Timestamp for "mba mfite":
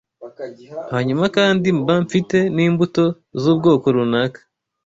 1.79-2.37